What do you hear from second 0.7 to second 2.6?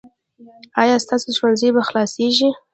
ایا ستاسو ښوونځی به خلاصیږي؟